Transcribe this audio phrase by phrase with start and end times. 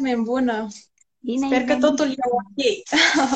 [0.00, 0.68] Bună, Carmen, bună!
[1.18, 1.80] Bine Sper că venit.
[1.82, 2.88] totul e ok.
[3.16, 3.28] Da,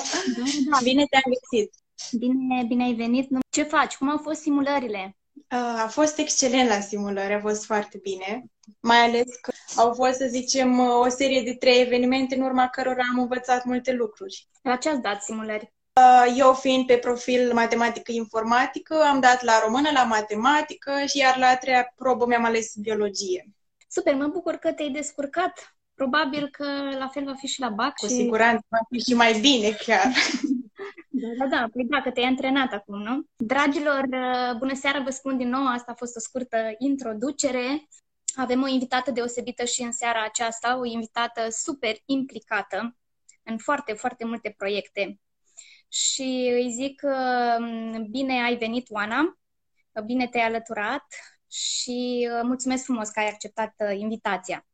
[0.71, 1.73] da, Bine te-am găsit!
[2.19, 3.31] bine, bine ai venit.
[3.31, 3.97] Nu- Ce faci?
[3.97, 5.17] Cum au fost simulările?
[5.35, 8.45] Uh, A fost excelent la simulări, a fost foarte bine.
[8.81, 12.69] Mai ales că au fost, să zicem, uh, o serie de trei evenimente în urma
[12.69, 14.49] cărora am învățat multe lucruri.
[14.63, 15.73] La ce ați dat simulări?
[16.01, 21.47] Uh, Eu fiind pe profil matematică-informatică, am dat la română, la matematică și iar la
[21.47, 23.49] a treia probă mi-am ales biologie.
[23.89, 25.74] Super, mă bucur că te-ai descurcat.
[25.95, 26.67] Probabil că
[26.99, 27.95] la fel va fi și la BAC.
[27.95, 28.13] Cu și...
[28.13, 30.07] siguranță va fi și mai bine chiar.
[31.09, 33.23] Da, da, da, păi da, că te-ai antrenat acum, nu?
[33.37, 37.89] Dragilor, uh, bună seara, vă spun din nou, asta a fost o scurtă introducere.
[38.35, 42.97] Avem o invitată deosebită și în seara aceasta, o invitată super implicată
[43.43, 45.21] în foarte, foarte multe proiecte.
[45.89, 49.39] Și îi zic uh, bine ai venit, Oana,
[50.05, 51.05] bine te-ai alăturat
[51.51, 54.67] și uh, mulțumesc frumos că ai acceptat uh, invitația.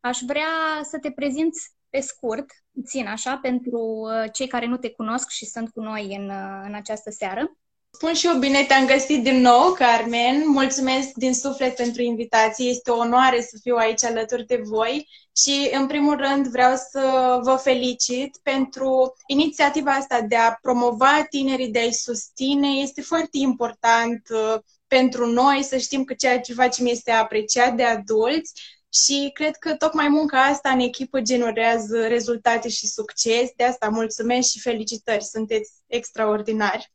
[0.00, 4.90] Aș vrea să te prezinți pe scurt, puțin așa, pentru uh, cei care nu te
[4.90, 7.54] cunosc și sunt cu noi în, uh, în această seară.
[7.92, 10.42] Spun și eu bine te-am găsit din nou, Carmen.
[10.46, 12.68] Mulțumesc din suflet pentru invitație.
[12.68, 17.38] Este o onoare să fiu aici alături de voi și, în primul rând, vreau să
[17.42, 22.68] vă felicit pentru inițiativa asta de a promova tinerii, de a-i susține.
[22.68, 27.84] Este foarte important uh, pentru noi să știm că ceea ce facem este apreciat de
[27.84, 28.52] adulți
[28.92, 33.50] și cred că tocmai munca asta în echipă generează rezultate și succes.
[33.56, 35.24] De asta mulțumesc și felicitări.
[35.24, 36.92] Sunteți extraordinari.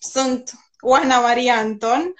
[0.00, 0.50] Sunt
[0.80, 2.14] Oana Maria Anton.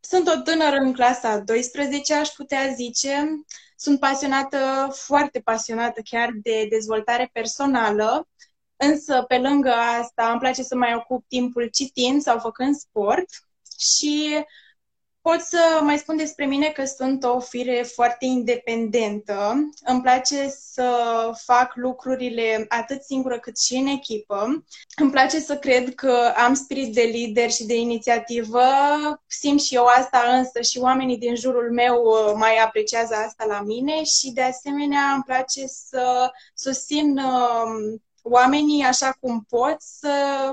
[0.00, 3.28] Sunt o tânără în clasa 12, aș putea zice.
[3.76, 8.28] Sunt pasionată, foarte pasionată chiar de dezvoltare personală,
[8.76, 13.28] însă pe lângă asta îmi place să mai ocup timpul citind sau făcând sport
[13.78, 14.44] și
[15.30, 19.68] pot să mai spun despre mine că sunt o fire foarte independentă.
[19.84, 20.90] Îmi place să
[21.44, 24.64] fac lucrurile atât singură cât și în echipă.
[24.96, 28.60] Îmi place să cred că am spirit de lider și de inițiativă.
[29.26, 33.60] Simt și eu asta, însă și oamenii din jurul meu uh, mai apreciază asta la
[33.60, 40.08] mine și de asemenea îmi place să susțin uh, oamenii așa cum pot să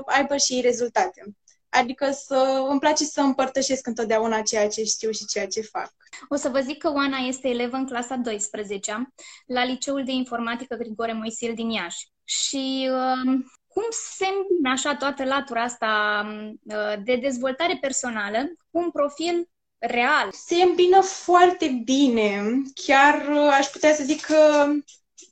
[0.06, 1.36] aibă și ei rezultate.
[1.74, 5.92] Adică să îmi place să împărtășesc întotdeauna ceea ce știu și ceea ce fac.
[6.28, 9.12] O să vă zic că Oana este elevă în clasa 12
[9.46, 12.08] la Liceul de Informatică Grigore Moisil din Iași.
[12.24, 16.22] Și uh, cum se îmbină așa toată latura asta
[16.64, 18.38] uh, de dezvoltare personală
[18.70, 19.48] cu un profil
[19.78, 20.28] real?
[20.32, 22.42] Se îmbină foarte bine.
[22.74, 24.70] Chiar uh, aș putea să zic că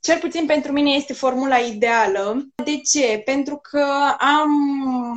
[0.03, 2.47] cel puțin pentru mine este formula ideală.
[2.63, 3.21] De ce?
[3.25, 3.85] Pentru că
[4.17, 4.51] am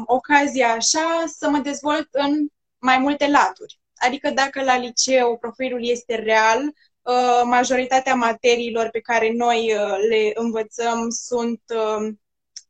[0.06, 2.46] ocazia așa să mă dezvolt în
[2.78, 3.80] mai multe laturi.
[3.96, 10.30] Adică dacă la liceu profilul este real, uh, majoritatea materiilor pe care noi uh, le
[10.34, 12.08] învățăm sunt uh,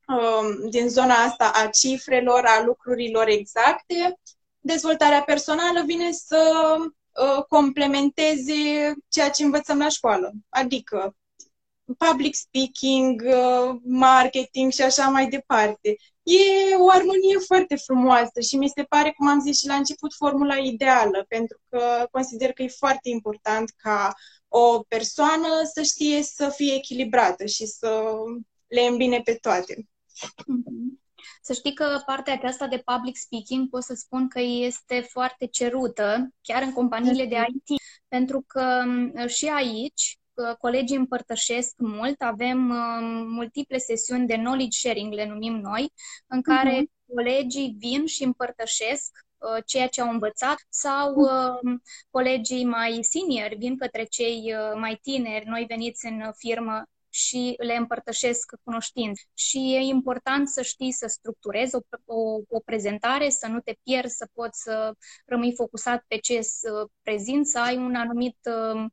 [0.06, 4.18] um, din zona asta a cifrelor, a lucrurilor exacte.
[4.60, 6.76] Dezvoltarea personală vine să
[7.48, 8.54] complementeze
[9.08, 10.32] ceea ce învățăm la școală.
[10.48, 11.14] Adică
[11.98, 15.96] public speaking, uh, marketing și așa mai departe.
[16.22, 20.14] E o armonie foarte frumoasă și mi se pare, cum am zis și la început,
[20.14, 24.14] formula ideală, pentru că consider că e foarte important ca
[24.48, 28.02] o persoană să știe să fie echilibrată și să
[28.66, 29.88] le îmbine pe toate.
[30.46, 31.00] Mhm.
[31.42, 36.28] Să știi că partea aceasta de public speaking pot să spun că este foarte cerută,
[36.42, 38.84] chiar în companiile de IT, pentru că
[39.26, 40.18] și aici
[40.58, 45.92] colegii împărtășesc mult, avem uh, multiple sesiuni de knowledge sharing, le numim noi,
[46.26, 47.14] în care uh-huh.
[47.14, 51.78] colegii vin și împărtășesc uh, ceea ce au învățat sau uh,
[52.10, 56.84] colegii mai senior vin către cei uh, mai tineri, noi veniți în firmă
[57.16, 59.22] și le împărtășesc cunoștințe.
[59.34, 64.16] Și e important să știi să structurezi o, o, o prezentare, să nu te pierzi,
[64.16, 64.92] să poți să
[65.24, 68.84] rămâi focusat pe ce să prezinți, să ai un anumit uh,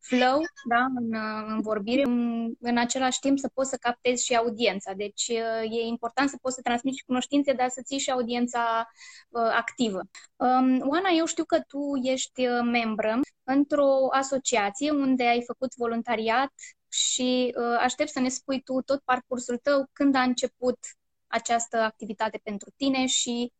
[0.00, 1.14] flow da, în,
[1.46, 4.92] în vorbire, în, în același timp să poți să captezi și audiența.
[4.92, 5.28] Deci
[5.70, 8.88] e important să poți să transmiți și cunoștințe, dar să ții și audiența
[9.28, 10.00] uh, activă.
[10.36, 16.52] Um, Oana, eu știu că tu ești membră într-o asociație unde ai făcut voluntariat
[16.88, 20.78] și uh, aștept să ne spui tu tot parcursul tău, când a început
[21.26, 23.59] această activitate pentru tine și Uh,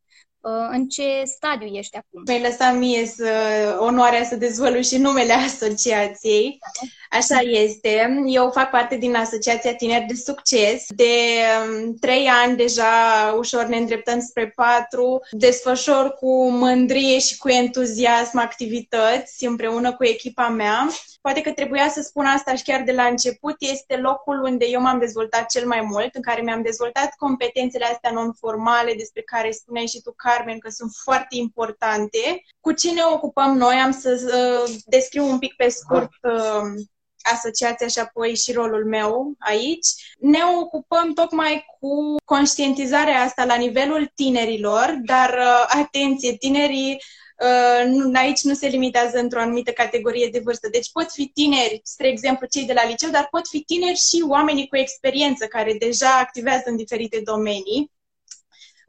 [0.70, 2.22] în ce stadiu ești acum?
[2.26, 3.31] Mi-ai lăsat mie să,
[3.81, 6.58] onoarea să dezvălui și numele asociației.
[7.10, 8.22] Așa este.
[8.26, 10.84] Eu fac parte din Asociația Tineri de Succes.
[10.88, 11.12] De
[11.84, 12.84] um, trei ani deja,
[13.38, 15.20] ușor ne îndreptăm spre patru.
[15.31, 20.88] Desfășor cu mândrie și cu entuziasm activități împreună cu echipa mea.
[21.20, 23.56] Poate că trebuia să spun asta și chiar de la început.
[23.58, 28.10] Este locul unde eu m-am dezvoltat cel mai mult, în care mi-am dezvoltat competențele astea
[28.10, 32.42] non-formale despre care spuneai și tu, Carmen, că sunt foarte importante.
[32.60, 33.74] Cu ce ne ocupăm noi?
[33.74, 36.82] Am să uh, descriu un pic pe scurt uh,
[37.22, 39.86] asociația și apoi și rolul meu aici.
[40.18, 46.98] Ne ocupăm tocmai cu conștientizarea asta la nivelul tinerilor, dar uh, atenție, tinerii
[47.40, 50.68] Uh, nu, aici nu se limitează într-o anumită categorie de vârstă.
[50.68, 54.24] Deci pot fi tineri, spre exemplu, cei de la liceu, dar pot fi tineri și
[54.28, 57.90] oamenii cu experiență care deja activează în diferite domenii.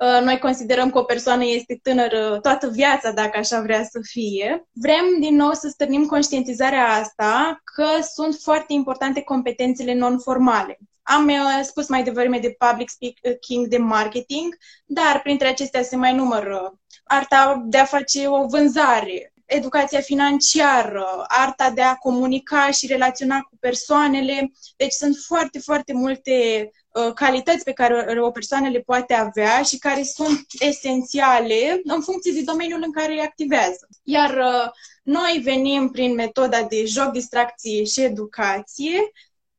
[0.01, 4.67] Uh, noi considerăm că o persoană este tânără toată viața, dacă așa vrea să fie.
[4.71, 10.77] Vrem din nou să stârnim conștientizarea asta că sunt foarte importante competențele non-formale.
[11.01, 16.15] Am uh, spus mai devreme de public speaking, de marketing, dar printre acestea se mai
[16.15, 23.39] numără arta de a face o vânzare, educația financiară, arta de a comunica și relaționa
[23.39, 24.51] cu persoanele.
[24.77, 26.31] Deci sunt foarte, foarte multe
[26.65, 26.80] uh,
[27.15, 32.41] calități pe care o persoană le poate avea și care sunt esențiale în funcție de
[32.41, 33.87] domeniul în care activează.
[34.03, 34.71] Iar uh,
[35.03, 39.11] noi venim prin metoda de joc, distracție și educație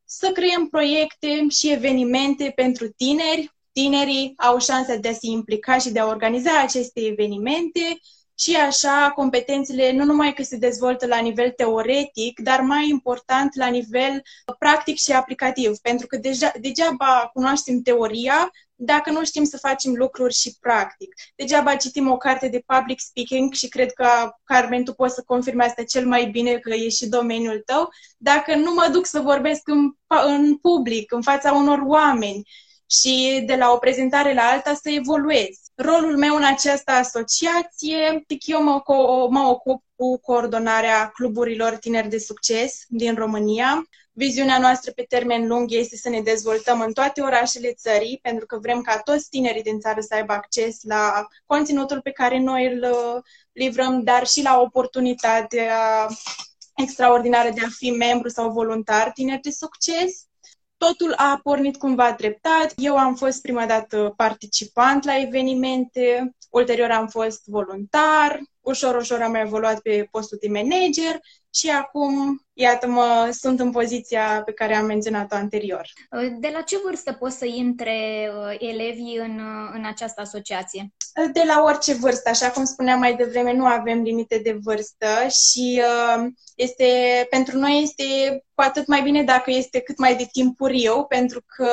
[0.05, 3.55] să creăm proiecte și evenimente pentru tineri.
[3.73, 8.01] Tinerii au șansa de a se implica și de a organiza aceste evenimente
[8.39, 13.67] și așa competențele nu numai că se dezvoltă la nivel teoretic, dar mai important la
[13.67, 14.23] nivel
[14.59, 18.51] practic și aplicativ, pentru că deja, degeaba cunoaștem teoria
[18.85, 21.15] dacă nu știm să facem lucruri și practic.
[21.37, 24.07] Degeaba citim o carte de public speaking și cred că,
[24.45, 28.55] Carmen, tu poți să confirmi asta cel mai bine că e și domeniul tău, dacă
[28.55, 32.43] nu mă duc să vorbesc în, în public, în fața unor oameni
[33.01, 35.57] și de la o prezentare la alta să evoluez.
[35.75, 38.83] Rolul meu în această asociație, eu mă,
[39.31, 43.89] mă ocup cu coordonarea cluburilor tineri de succes din România.
[44.13, 48.59] Viziunea noastră pe termen lung este să ne dezvoltăm în toate orașele țării, pentru că
[48.59, 52.91] vrem ca toți tinerii din țară să aibă acces la conținutul pe care noi îl
[52.91, 53.23] uh,
[53.53, 56.09] livrăm, dar și la oportunitatea
[56.77, 60.27] extraordinară de a fi membru sau voluntar tineri de succes.
[60.89, 62.73] Totul a pornit cumva treptat.
[62.77, 69.35] Eu am fost prima dată participant la evenimente, ulterior am fost voluntar, ușor, ușor am
[69.35, 71.21] evoluat pe postul de manager
[71.55, 75.87] și acum, iată-mă, sunt în poziția pe care am menționat-o anterior.
[76.39, 80.93] De la ce vârstă pot să intre uh, elevii în, uh, în această asociație?
[81.33, 85.83] De la orice vârstă, așa cum spuneam mai devreme, nu avem limite de vârstă și
[85.83, 86.87] uh, este,
[87.31, 88.05] pentru noi este
[88.55, 91.69] cu atât mai bine dacă este cât mai de timpuriu, pentru că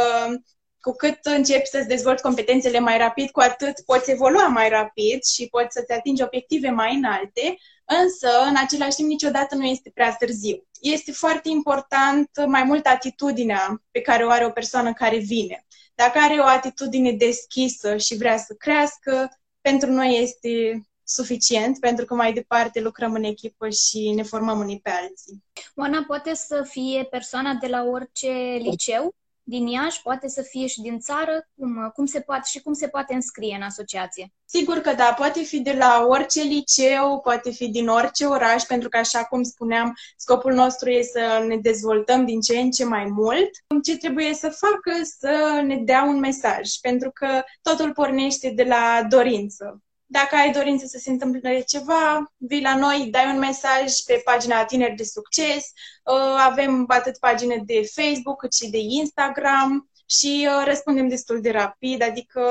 [0.81, 5.47] cu cât începi să-ți dezvolți competențele mai rapid, cu atât poți evolua mai rapid și
[5.47, 7.57] poți să-ți atingi obiective mai înalte,
[8.03, 10.67] însă, în același timp, niciodată nu este prea târziu.
[10.81, 15.65] Este foarte important mai mult atitudinea pe care o are o persoană care vine.
[15.95, 22.13] Dacă are o atitudine deschisă și vrea să crească, pentru noi este suficient, pentru că
[22.13, 25.43] mai departe lucrăm în echipă și ne formăm unii pe alții.
[25.75, 29.15] Oana poate să fie persoana de la orice liceu?
[29.49, 32.87] Din Iași, poate să fie și din țară, cum, cum se poate și cum se
[32.87, 34.33] poate înscrie în asociație?
[34.45, 38.89] Sigur că da, poate fi de la orice liceu, poate fi din orice oraș, pentru
[38.89, 43.05] că, așa cum spuneam, scopul nostru este să ne dezvoltăm din ce în ce mai
[43.05, 43.49] mult.
[43.83, 44.91] Ce trebuie să facă?
[45.03, 49.83] Să ne dea un mesaj, pentru că totul pornește de la dorință.
[50.11, 54.65] Dacă ai dorință să se întâmple ceva, vii la noi, dai un mesaj pe pagina
[54.65, 55.71] Tineri de Succes.
[56.03, 61.51] Uh, avem atât pagine de Facebook cât și de Instagram și uh, răspundem destul de
[61.51, 62.41] rapid, adică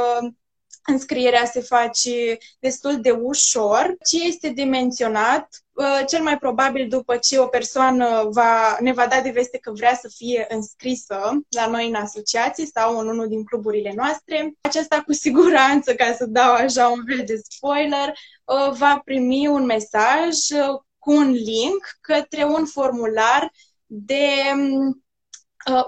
[0.87, 3.97] înscrierea se face destul de ușor.
[4.11, 5.63] Ce este de menționat?
[5.73, 9.73] Uh, cel mai probabil după ce o persoană va, ne va da de veste că
[9.73, 15.03] vrea să fie înscrisă la noi în asociație sau în unul din cluburile noastre, aceasta
[15.03, 18.09] cu siguranță, ca să dau așa un fel de spoiler,
[18.45, 23.53] uh, va primi un mesaj uh, cu un link către un formular
[23.87, 24.29] de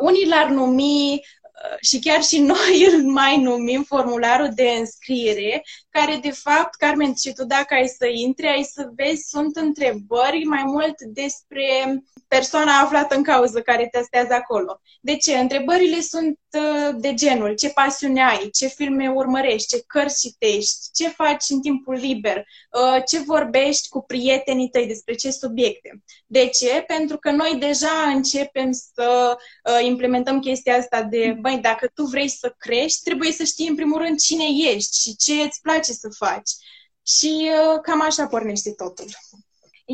[0.00, 1.20] unii l-ar numi
[1.80, 7.32] și chiar și noi îl mai numim formularul de înscriere, care de fapt, Carmen, și
[7.32, 11.64] tu dacă ai să intri, ai să vezi, sunt întrebări mai mult despre
[12.28, 14.80] persoana aflată în cauză care testează acolo.
[15.00, 15.36] De ce?
[15.36, 21.08] Întrebările sunt uh, de genul, ce pasiune ai, ce filme urmărești, ce cărți citești, ce
[21.08, 26.02] faci în timpul liber, uh, ce vorbești cu prietenii tăi despre ce subiecte.
[26.26, 26.84] De ce?
[26.86, 32.28] Pentru că noi deja începem să uh, implementăm chestia asta de, băi, dacă tu vrei
[32.28, 34.44] să crești, trebuie să știi în primul rând cine
[34.74, 36.50] ești și ce îți place să faci.
[37.02, 37.50] Și
[37.82, 39.06] cam așa pornește totul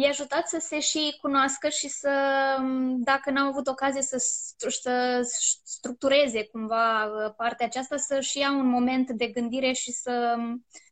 [0.02, 2.10] i-a ajutat să se și cunoască și să,
[2.96, 4.16] dacă n-au avut ocazie să,
[4.68, 5.20] să
[5.64, 10.36] structureze cumva uh, partea aceasta, să-și ia un moment de gândire și să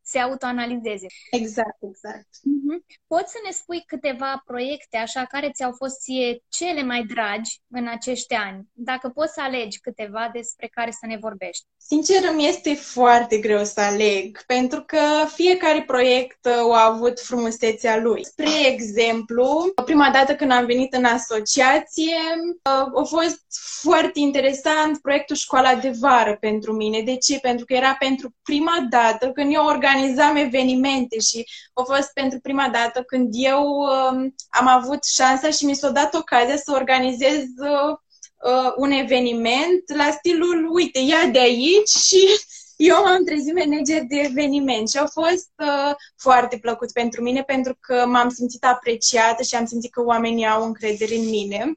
[0.05, 1.07] se autoanalizeze.
[1.31, 2.29] Exact, exact.
[2.29, 2.79] Uh-huh.
[3.07, 7.89] Poți să ne spui câteva proiecte așa care ți-au fost ție cele mai dragi în
[7.89, 8.69] acești ani?
[8.73, 11.65] Dacă poți să alegi câteva despre care să ne vorbești.
[11.77, 15.01] Sincer, îmi este foarte greu să aleg, pentru că
[15.35, 18.25] fiecare proiect uh, a avut frumusețea lui.
[18.25, 22.17] Spre exemplu, prima dată când am venit în asociație,
[22.63, 23.45] uh, a fost
[23.81, 27.01] foarte interesant proiectul Școala de Vară pentru mine.
[27.01, 27.39] De ce?
[27.39, 29.94] Pentru că era pentru prima dată când eu organizam
[30.37, 35.75] evenimente și a fost pentru prima dată când eu um, am avut șansa și mi
[35.75, 37.97] s-a dat ocazia să organizez uh,
[38.45, 42.27] uh, un eveniment la stilul, uite, ia de aici și
[42.77, 47.77] eu am trezit manager de eveniment și a fost uh, foarte plăcut pentru mine pentru
[47.81, 51.73] că m-am simțit apreciată și am simțit că oamenii au încredere în mine.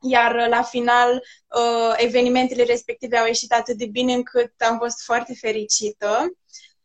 [0.00, 5.34] Iar la final, uh, evenimentele respective au ieșit atât de bine încât am fost foarte
[5.34, 6.32] fericită.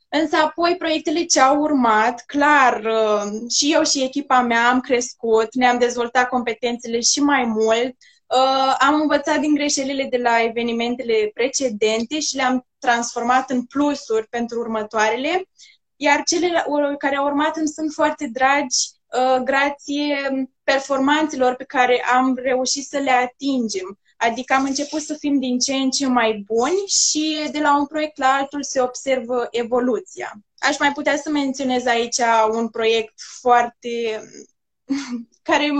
[0.09, 5.53] Însă apoi proiectele ce au urmat, clar, uh, și eu și echipa mea am crescut,
[5.55, 7.95] ne-am dezvoltat competențele și mai mult,
[8.27, 14.59] uh, am învățat din greșelile de la evenimentele precedente și le-am transformat în plusuri pentru
[14.59, 15.43] următoarele,
[15.95, 16.65] iar cele
[16.97, 20.15] care au urmat îmi sunt foarte dragi uh, grație
[20.63, 23.99] performanțelor pe care am reușit să le atingem.
[24.17, 27.85] Adică am început să fim din ce în ce mai buni și de la un
[27.85, 30.33] proiect la altul se observă evoluția.
[30.57, 32.17] Aș mai putea să menționez aici
[32.51, 34.23] un proiect foarte
[35.49, 35.71] care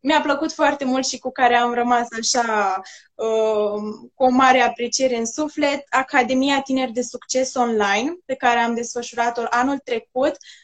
[0.00, 2.80] mi-a plăcut foarte mult și cu care am rămas așa
[3.14, 3.82] uh,
[4.14, 9.42] cu o mare apreciere în suflet, Academia Tineri de Succes Online, pe care am desfășurat-o
[9.50, 10.63] anul trecut, Uh,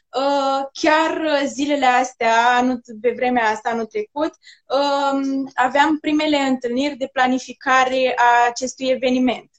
[0.73, 5.21] chiar zilele astea, anul, pe vremea asta, anul trecut, uh,
[5.55, 9.51] aveam primele întâlniri de planificare a acestui eveniment.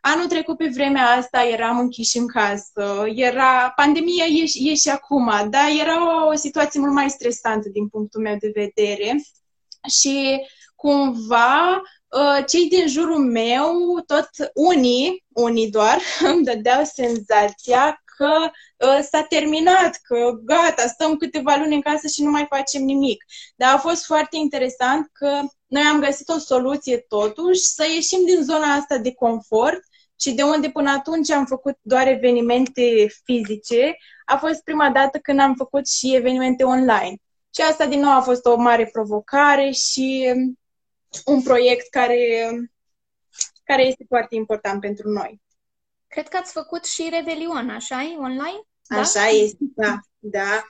[0.00, 5.30] Anul trecut, pe vremea asta, eram închiși în casă, era, pandemia e, e și acum,
[5.50, 9.24] dar era o, o situație mult mai stresantă din punctul meu de vedere
[9.88, 10.40] și
[10.74, 15.98] cumva uh, cei din jurul meu, tot unii, unii doar,
[16.32, 22.22] îmi dădeau senzația că uh, s-a terminat, că gata, stăm câteva luni în casă și
[22.22, 23.24] nu mai facem nimic.
[23.56, 28.42] Dar a fost foarte interesant că noi am găsit o soluție totuși să ieșim din
[28.42, 29.80] zona asta de confort
[30.20, 35.40] și de unde până atunci am făcut doar evenimente fizice, a fost prima dată când
[35.40, 37.16] am făcut și evenimente online.
[37.54, 40.32] Și asta din nou a fost o mare provocare și
[41.24, 42.50] un proiect care,
[43.64, 45.42] care este foarte important pentru noi.
[46.14, 48.60] Cred că ați făcut și Revelion, așa e, online?
[48.88, 48.98] Da?
[48.98, 50.64] Așa este, da, da.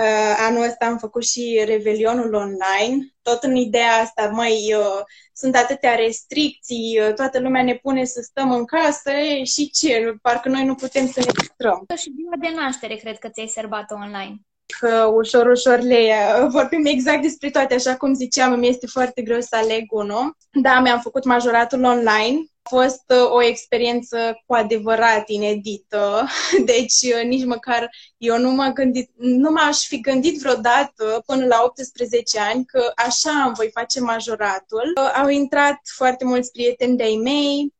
[0.00, 5.00] Uh, anul ăsta am făcut și Revelionul online, tot în ideea asta, mai uh,
[5.32, 10.14] sunt atâtea restricții, uh, toată lumea ne pune să stăm în casă e, și ce,
[10.22, 11.86] parcă noi nu putem să ne distrăm.
[11.96, 14.36] Și ziua de naștere cred că ți-ai sărbat online.
[14.78, 19.22] Că ușor, ușor le uh, vorbim exact despre toate, așa cum ziceam, mi este foarte
[19.22, 20.36] greu să aleg unul.
[20.50, 26.28] Da, mi-am făcut majoratul online, fost uh, o experiență cu adevărat inedită,
[26.72, 31.62] deci uh, nici măcar eu nu, m gândit, nu m-aș fi gândit vreodată până la
[31.64, 34.92] 18 ani că așa îmi voi face majoratul.
[34.96, 37.74] Uh, au intrat foarte mulți prieteni de-ai mei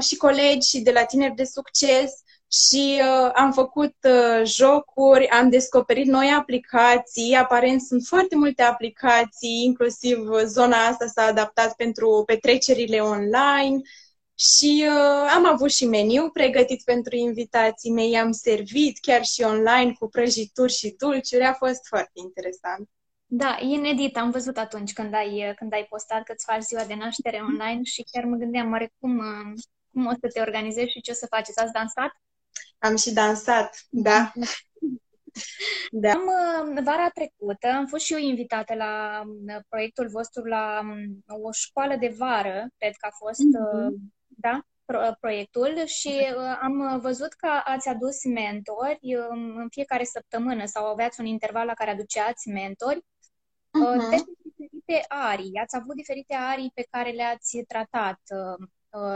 [0.00, 2.12] și colegi de la tineri de succes
[2.52, 9.64] și uh, am făcut uh, jocuri, am descoperit noi aplicații, aparent sunt foarte multe aplicații,
[9.64, 13.80] inclusiv zona asta s-a adaptat pentru petrecerile online
[14.34, 19.92] și uh, am avut și meniu pregătit pentru invitații mei, am servit chiar și online
[19.98, 22.88] cu prăjituri și dulciuri, a fost foarte interesant.
[23.28, 24.16] Da, e inedit.
[24.16, 27.82] Am văzut atunci când ai, când ai postat că îți faci ziua de naștere online
[27.82, 29.60] și chiar mă gândeam, oare cum, uh,
[29.92, 31.48] cum o să te organizezi și ce o să faci?
[31.54, 32.10] Ați dansat?
[32.78, 34.32] Am și dansat, da.
[35.90, 36.10] Da.
[36.10, 36.22] Am,
[36.74, 39.22] uh, vara trecută am fost și eu invitată la
[39.68, 43.94] proiectul vostru la um, o școală de vară, cred că a fost, mm-hmm.
[44.26, 44.60] da?
[45.20, 46.10] proiectul și
[46.60, 48.98] am văzut că ați adus mentori
[49.28, 54.10] în fiecare săptămână sau aveați un interval la care aduceați mentori uh-huh.
[54.10, 55.58] de diferite arii.
[55.62, 58.68] Ați avut diferite arii pe care le-ați tratat Uh,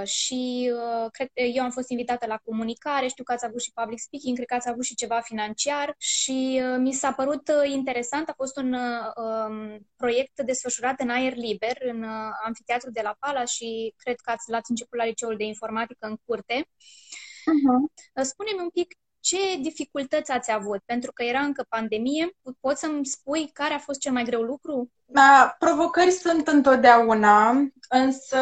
[0.05, 3.73] și uh, cred că eu am fost invitată la comunicare, știu că ați avut și
[3.75, 8.29] public speaking, cred că ați avut și ceva financiar și uh, mi s-a părut interesant.
[8.29, 12.05] A fost un um, proiect desfășurat în aer liber, în
[12.47, 16.17] amfiteatru de la Pala și cred că ați, l-ați început la liceul de informatică în
[16.25, 16.55] curte.
[16.55, 18.23] Uh-huh.
[18.23, 20.81] Spune-mi un pic ce dificultăți ați avut?
[20.85, 22.31] Pentru că era încă pandemie.
[22.61, 24.91] Poți să-mi spui care a fost cel mai greu lucru?
[25.05, 27.51] Da, provocări sunt întotdeauna,
[27.89, 28.39] însă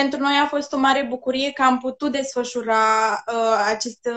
[0.00, 2.84] pentru noi a fost o mare bucurie că am putut desfășura
[3.26, 4.12] uh, această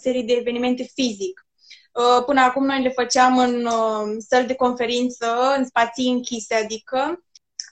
[0.00, 1.46] serie de evenimente fizic.
[1.92, 7.24] Uh, până acum noi le făceam în uh, săli de conferință, în spații închise, adică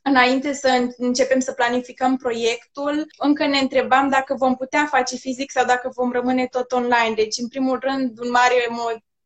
[0.03, 5.65] înainte să începem să planificăm proiectul, încă ne întrebam dacă vom putea face fizic sau
[5.65, 7.15] dacă vom rămâne tot online.
[7.15, 8.55] Deci, în primul rând, un mare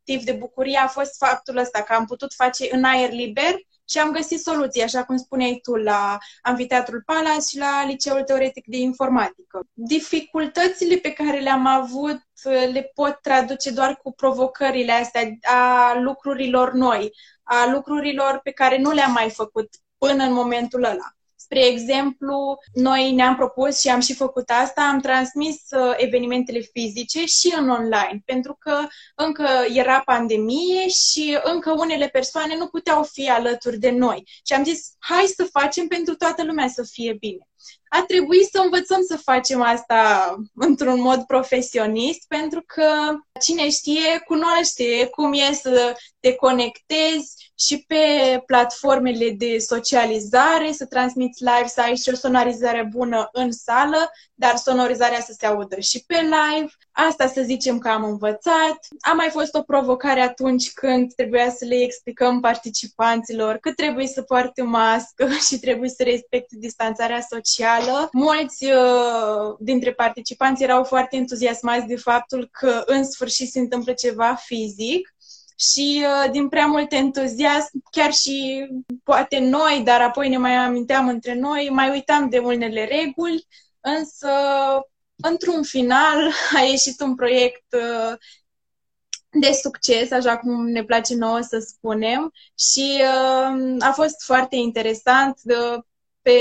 [0.06, 3.54] motiv de bucurie a fost faptul ăsta, că am putut face în aer liber
[3.88, 8.64] și am găsit soluții, așa cum spuneai tu, la Amfiteatrul Palace și la Liceul Teoretic
[8.66, 9.66] de Informatică.
[9.72, 12.20] Dificultățile pe care le-am avut
[12.72, 18.90] le pot traduce doar cu provocările astea a lucrurilor noi, a lucrurilor pe care nu
[18.90, 19.68] le-am mai făcut
[19.98, 21.14] până în momentul ăla.
[21.52, 27.24] Spre exemplu, noi ne-am propus și am și făcut asta, am transmis uh, evenimentele fizice
[27.24, 33.30] și în online, pentru că încă era pandemie și încă unele persoane nu puteau fi
[33.30, 34.22] alături de noi.
[34.46, 37.46] Și am zis, hai să facem pentru toată lumea să fie bine
[37.88, 42.88] a trebuit să învățăm să facem asta într-un mod profesionist, pentru că
[43.40, 47.96] cine știe, cunoaște cum e să te conectezi și pe
[48.46, 54.56] platformele de socializare, să transmiți live, să ai și o sonorizare bună în sală, dar
[54.56, 56.70] sonorizarea să se audă și pe live.
[56.92, 58.78] Asta să zicem că am învățat.
[59.00, 64.22] A mai fost o provocare atunci când trebuia să le explicăm participanților că trebuie să
[64.22, 68.08] poarte mască și trebuie să respecte distanțarea socială.
[68.12, 74.34] Mulți uh, dintre participanți erau foarte entuziasmați de faptul că în sfârșit se întâmplă ceva
[74.34, 75.14] fizic
[75.56, 78.66] și uh, din prea mult entuziasm, chiar și
[79.04, 83.46] poate noi, dar apoi ne mai aminteam între noi, mai uitam de unele reguli,
[83.80, 84.28] însă
[85.16, 88.16] într-un final a ieșit un proiect uh,
[89.30, 95.40] de succes, așa cum ne place nouă să spunem, și uh, a fost foarte interesant.
[95.44, 95.82] Uh,
[96.22, 96.32] pe,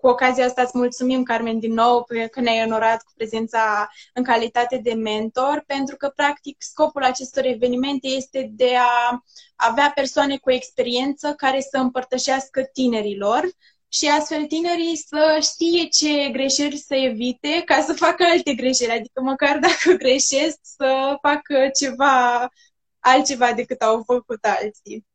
[0.00, 4.76] cu ocazia asta îți mulțumim, Carmen, din nou că ne-ai onorat cu prezența în calitate
[4.76, 9.22] de mentor, pentru că, practic, scopul acestor evenimente este de a
[9.56, 13.48] avea persoane cu experiență care să împărtășească tinerilor
[13.88, 19.20] și astfel tinerii să știe ce greșeli să evite ca să facă alte greșeli, adică
[19.20, 22.48] măcar dacă greșesc să facă ceva
[22.98, 25.07] altceva decât au făcut alții.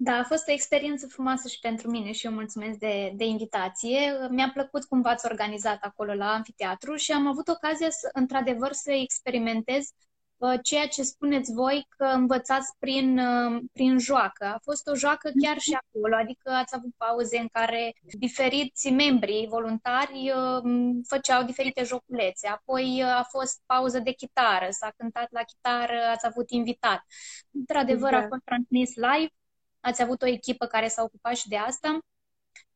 [0.00, 4.28] Da, a fost o experiență frumoasă și pentru mine și eu mulțumesc de, de invitație.
[4.30, 8.92] Mi-a plăcut cum v-ați organizat acolo la amfiteatru și am avut ocazia, să, într-adevăr, să
[8.92, 9.90] experimentez
[10.36, 14.44] uh, ceea ce spuneți voi că învățați prin, uh, prin joacă.
[14.44, 19.46] A fost o joacă chiar și acolo, adică ați avut pauze în care diferiți membri
[19.48, 22.48] voluntari uh, făceau diferite joculețe.
[22.48, 27.04] Apoi a fost pauză de chitară, s-a cântat la chitară, ați avut invitat.
[27.50, 29.32] Într-adevăr, a fost transmis live
[29.80, 31.98] ați avut o echipă care s-a ocupat și de asta.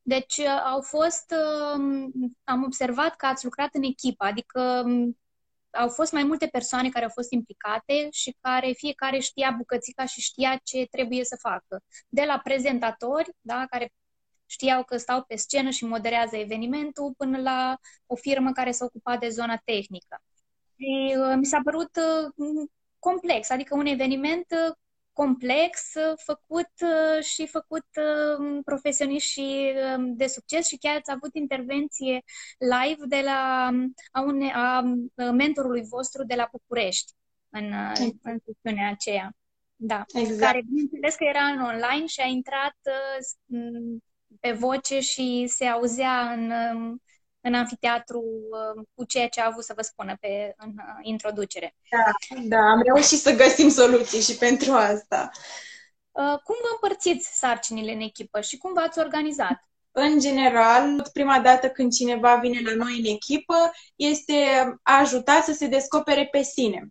[0.03, 1.35] Deci uh, au fost,
[1.75, 2.13] um,
[2.45, 5.19] am observat că ați lucrat în echipă, adică um,
[5.71, 10.21] au fost mai multe persoane care au fost implicate și care fiecare știa bucățica și
[10.21, 11.81] știa ce trebuie să facă.
[12.09, 13.93] De la prezentatori, da, care
[14.47, 19.21] știau că stau pe scenă și moderează evenimentul, până la o firmă care s-a ocupat
[19.21, 20.23] de zona tehnică.
[20.77, 24.47] Și, uh, mi s-a părut uh, complex, adică un eveniment
[25.13, 25.93] complex,
[26.25, 32.23] făcut uh, și făcut uh, profesionist și um, de succes și chiar ați avut intervenție
[32.59, 33.71] live de la
[34.11, 34.81] a, une, a
[35.33, 37.13] mentorului vostru de la București
[37.49, 39.33] în, uh, în sesiunea aceea.
[39.77, 40.05] Da.
[40.15, 40.41] Exact.
[40.41, 42.77] Care, bineînțeles că era în online și a intrat
[44.41, 47.03] pe voce și se auzea în um,
[47.43, 51.75] în amfiteatru uh, cu ceea ce a avut să vă spună pe, în uh, introducere.
[51.91, 55.31] Da, da, am reușit să găsim soluții și pentru asta.
[56.11, 59.67] Uh, cum vă împărțiți sarcinile în echipă și cum v-ați organizat?
[59.91, 63.55] În general, prima dată când cineva vine la noi în echipă,
[63.97, 64.35] este
[64.83, 66.89] a ajuta să se descopere pe sine.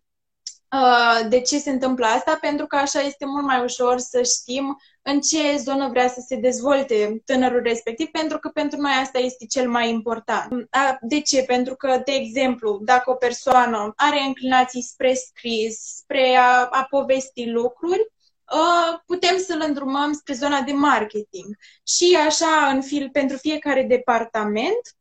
[0.73, 2.37] Uh, de ce se întâmplă asta?
[2.41, 6.35] Pentru că așa este mult mai ușor să știm în ce zonă vrea să se
[6.35, 10.69] dezvolte tânărul respectiv, pentru că pentru noi asta este cel mai important.
[11.01, 11.43] De ce?
[11.43, 17.49] Pentru că, de exemplu, dacă o persoană are înclinații spre scris, spre a, a povesti
[17.49, 18.11] lucruri,
[18.53, 21.57] uh, putem să-l îndrumăm spre zona de marketing.
[21.87, 24.95] Și așa, în fil, pentru fiecare departament,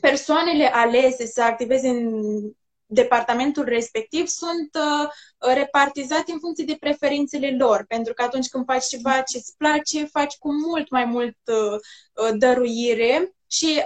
[0.00, 2.52] persoanele alese să activeze în
[2.90, 5.08] departamentul respectiv sunt uh,
[5.54, 10.04] repartizate în funcție de preferințele lor, pentru că atunci când faci ceva ce îți place,
[10.04, 11.80] faci cu mult mai mult uh,
[12.14, 13.82] uh, dăruire și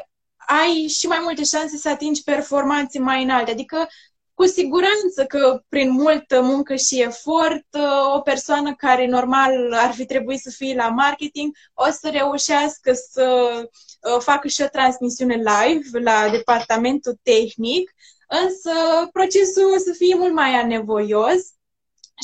[0.46, 3.50] ai și mai multe șanse să atingi performanțe mai înalte.
[3.50, 3.88] Adică,
[4.34, 10.04] cu siguranță că prin multă muncă și efort, uh, o persoană care normal ar fi
[10.06, 15.98] trebuit să fie la marketing o să reușească să uh, facă și o transmisiune live
[15.98, 17.94] la departamentul tehnic
[18.42, 18.70] Însă
[19.12, 21.40] procesul o să fie mult mai anevoios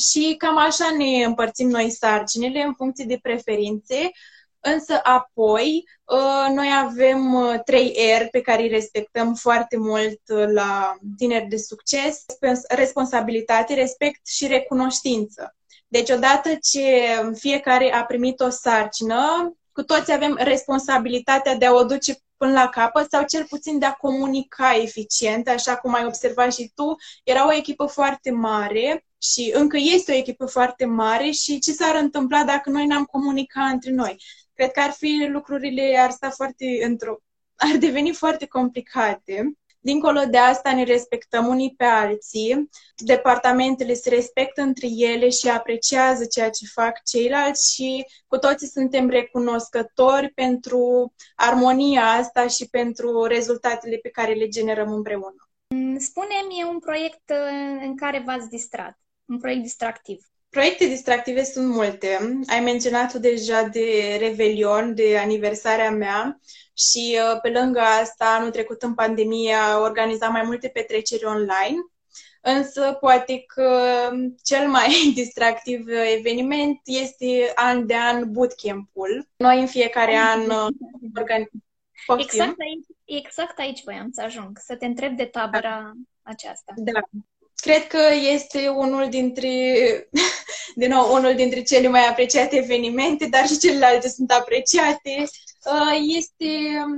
[0.09, 4.11] și cam așa ne împărțim noi sarcinile în funcție de preferințe.
[4.59, 10.45] Însă apoi ă, noi avem ă, trei R pe care îi respectăm foarte mult ă,
[10.45, 12.25] la tineri de succes,
[12.67, 15.55] responsabilitate, respect și recunoștință.
[15.87, 21.83] Deci odată ce fiecare a primit o sarcină, cu toți avem responsabilitatea de a o
[21.83, 26.53] duce până la capăt sau cel puțin de a comunica eficient, așa cum ai observat
[26.53, 26.95] și tu.
[27.23, 31.95] Era o echipă foarte mare și încă este o echipă foarte mare și ce s-ar
[31.95, 34.23] întâmpla dacă noi n-am comunicat între noi?
[34.53, 37.17] Cred că ar fi lucrurile, ar sta foarte într-o,
[37.55, 39.51] ar deveni foarte complicate.
[39.83, 46.25] Dincolo de asta ne respectăm unii pe alții, departamentele se respectă între ele și apreciază
[46.25, 53.97] ceea ce fac ceilalți și cu toții suntem recunoscători pentru armonia asta și pentru rezultatele
[53.97, 55.49] pe care le generăm împreună.
[55.97, 60.30] Spune-mi un proiect uh, în care v-ați distrat, un proiect distractiv.
[60.51, 62.39] Proiecte distractive sunt multe.
[62.47, 66.39] Ai menționat deja de Revelion, de aniversarea mea
[66.73, 71.77] și uh, pe lângă asta, anul trecut în pandemie, organizat mai multe petreceri online.
[72.41, 73.69] Însă, poate că
[74.43, 75.87] cel mai distractiv
[76.17, 79.27] eveniment este an de an bootcamp-ul.
[79.35, 80.67] Noi în fiecare an uh,
[81.15, 81.63] organizăm.
[82.17, 86.73] Exact aici, exact aici voiam să ajung, să te întreb de tabăra aceasta.
[86.75, 86.99] Da.
[87.61, 87.99] Cred că
[88.33, 89.49] este unul dintre,
[90.81, 95.29] din nou, unul dintre cele mai apreciate evenimente, dar și celelalte sunt apreciate.
[95.65, 96.47] Uh, este,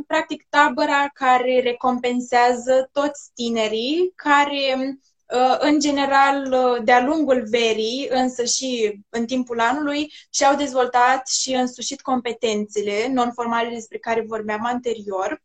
[0.07, 4.97] practic, tabăra care recompensează toți tinerii care,
[5.33, 11.53] uh, în general, uh, de-a lungul verii, însă și în timpul anului, și-au dezvoltat și
[11.53, 15.41] însușit competențele non-formale despre care vorbeam anterior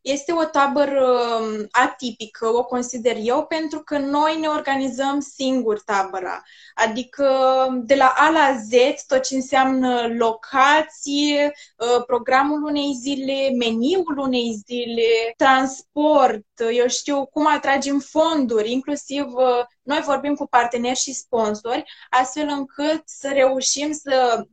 [0.00, 1.04] este o tabără
[1.40, 6.42] um, atipică, o consider eu, pentru că noi ne organizăm singur tabăra.
[6.74, 7.26] Adică
[7.82, 14.62] de la A la Z, tot ce înseamnă locație, uh, programul unei zile, meniul unei
[14.66, 21.84] zile, transport, eu știu cum atragem fonduri, inclusiv uh, noi vorbim cu parteneri și sponsori,
[22.10, 24.46] astfel încât să reușim să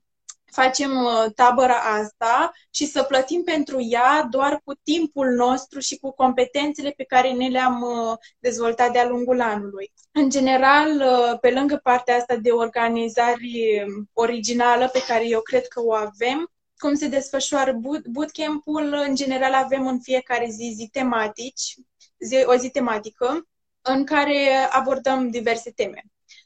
[0.56, 6.12] facem uh, tabăra asta și să plătim pentru ea doar cu timpul nostru și cu
[6.12, 9.94] competențele pe care ne le-am uh, dezvoltat de-a lungul anului.
[10.12, 15.82] În general, uh, pe lângă partea asta de organizare originală pe care eu cred că
[15.84, 21.76] o avem, cum se desfășoară bootcamp-ul, în general avem în fiecare zi zi tematici,
[22.20, 23.48] zi, o zi tematică,
[23.82, 26.04] în care abordăm diverse teme.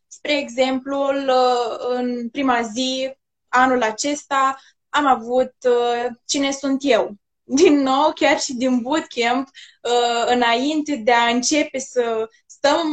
[0.07, 1.11] Spre exemplu,
[1.89, 3.17] în prima zi
[3.49, 4.59] anul acesta
[4.89, 7.11] am avut uh, Cine sunt eu?
[7.43, 9.47] Din nou, chiar și din bootcamp,
[9.81, 12.87] uh, înainte de a începe să stăm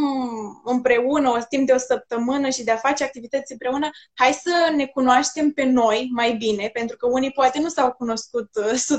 [0.64, 4.86] împreună o timp de o săptămână și de a face activități împreună, hai să ne
[4.86, 8.98] cunoaștem pe noi mai bine, pentru că unii poate nu s-au cunoscut uh,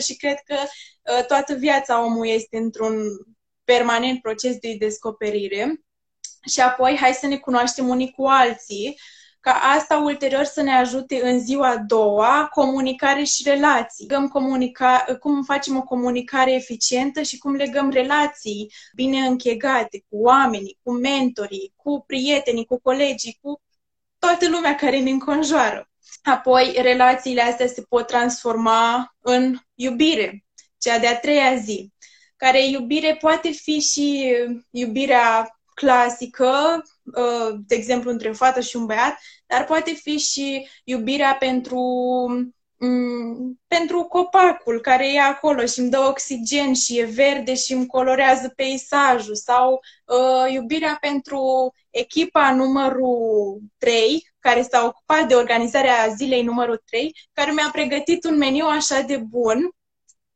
[0.00, 2.96] 100% și cred că uh, toată viața omului este într-un
[3.64, 5.80] permanent proces de descoperire.
[6.48, 8.98] Și apoi, hai să ne cunoaștem unii cu alții
[9.46, 14.08] ca asta ulterior să ne ajute în ziua a doua, comunicare și relații.
[14.08, 20.78] Cum, comunica, cum facem o comunicare eficientă și cum legăm relații bine închegate cu oamenii,
[20.82, 23.62] cu mentorii, cu prietenii, cu colegii, cu
[24.18, 25.90] toată lumea care ne înconjoară.
[26.22, 30.44] Apoi, relațiile astea se pot transforma în iubire,
[30.78, 31.92] cea de-a treia zi,
[32.36, 34.34] care iubire poate fi și
[34.70, 36.95] iubirea clasică, uh,
[37.66, 41.78] de exemplu, între o fată și un băiat, dar poate fi și iubirea pentru
[42.78, 47.86] mm, pentru copacul care e acolo și îmi dă oxigen și e verde și îmi
[47.86, 56.42] colorează peisajul sau uh, iubirea pentru echipa numărul 3 care s-a ocupat de organizarea zilei
[56.42, 59.70] numărul 3, care mi-a pregătit un meniu așa de bun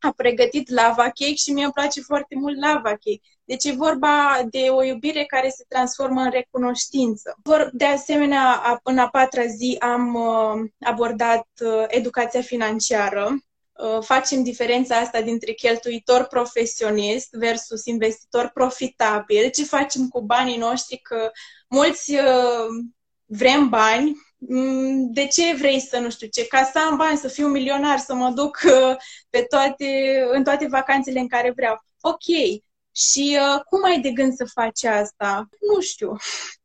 [0.01, 3.21] a pregătit lava cake și mie îmi place foarte mult lava cake.
[3.51, 7.37] Deci e vorba de o iubire care se transformă în recunoștință.
[7.73, 13.29] De asemenea, în a patra zi am uh, abordat uh, educația financiară.
[13.73, 19.51] Uh, facem diferența asta dintre cheltuitor profesionist versus investitor profitabil.
[19.51, 20.97] Ce facem cu banii noștri?
[20.97, 21.31] Că
[21.69, 22.15] mulți
[23.27, 24.17] vrem bani,
[24.49, 27.99] Mm, de ce vrei să nu știu ce, ca să am bani, să fiu milionar,
[27.99, 28.97] să mă duc uh,
[29.31, 29.87] pe toate,
[30.33, 31.85] în toate vacanțele în care vreau.
[32.01, 32.25] Ok,
[32.93, 35.49] și uh, cum ai de gând să faci asta?
[35.75, 36.17] Nu știu.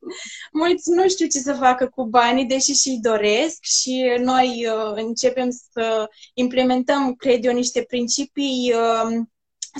[0.61, 5.49] Mulți nu știu ce să facă cu banii, deși și-i doresc și noi uh, începem
[5.71, 9.21] să implementăm, cred eu, niște principii uh,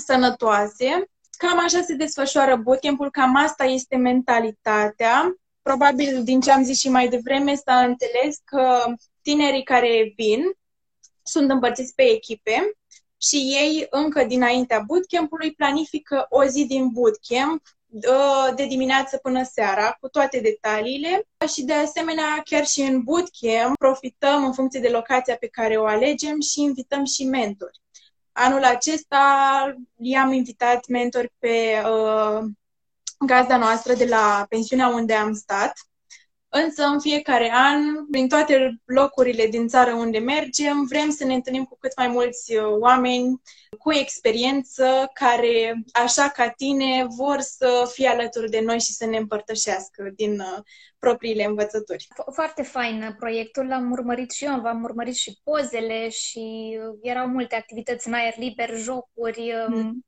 [0.06, 1.10] sănătoase.
[1.30, 6.88] Cam așa se desfășoară bootcamp-ul, cam asta este mentalitatea probabil din ce am zis și
[6.88, 8.84] mai devreme, s-a înțeles că
[9.22, 10.42] tinerii care vin
[11.22, 12.76] sunt împărțiți pe echipe
[13.28, 17.62] și ei încă dinaintea bootcamp-ului planifică o zi din bootcamp
[18.54, 24.44] de dimineață până seara, cu toate detaliile și de asemenea chiar și în bootcamp profităm
[24.44, 27.80] în funcție de locația pe care o alegem și invităm și mentori.
[28.32, 29.24] Anul acesta
[29.96, 32.44] i-am invitat mentori pe uh,
[33.26, 35.72] gazda noastră de la pensiunea unde am stat.
[36.48, 41.64] Însă, în fiecare an, prin toate locurile din țară unde mergem, vrem să ne întâlnim
[41.64, 43.40] cu cât mai mulți uh, oameni
[43.78, 49.16] cu experiență care, așa ca tine, vor să fie alături de noi și să ne
[49.16, 50.58] împărtășească din uh,
[50.98, 52.08] propriile învățături.
[52.32, 57.54] Foarte fain proiectul, l-am urmărit și eu, v-am urmărit și pozele și uh, erau multe
[57.54, 60.04] activități în aer liber, jocuri, mm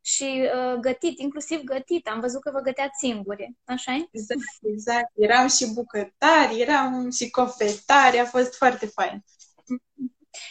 [0.00, 2.08] și uh, gătit, inclusiv gătit.
[2.08, 5.10] Am văzut că vă găteați singure, așa Exact, exact.
[5.14, 9.24] Eram și bucătari, eram și cofetari, a fost foarte fain.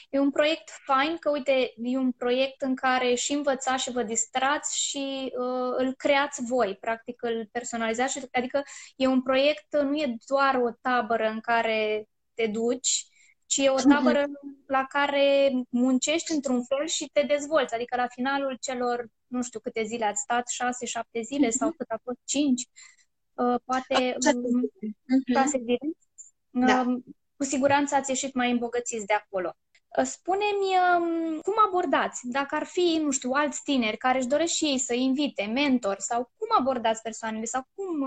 [0.10, 4.04] E un proiect fain, că uite, e un proiect în care și învățați și vă
[4.04, 8.64] distrați și uh, îl creați voi, practic îl personalizați, adică
[8.96, 13.08] e un proiect, nu e doar o tabără în care te duci,
[13.46, 13.90] ci e o mhm.
[13.90, 14.26] tabără
[14.78, 17.74] la care muncești într-un fel și te dezvolți.
[17.74, 21.90] Adică la finalul celor, nu știu câte zile ați stat, șase, șapte zile sau cât
[21.90, 22.66] a fost, cinci,
[23.34, 24.16] uh, poate
[25.34, 25.78] șase zile.
[26.50, 26.82] Da.
[26.82, 27.04] Uh,
[27.36, 29.56] cu siguranță ați ieșit mai îmbogățiți de acolo.
[29.98, 34.54] Uh, spune-mi um, cum abordați, dacă ar fi, nu știu, alți tineri care își doresc
[34.54, 38.00] și ei să invite mentori sau cum abordați persoanele sau cum,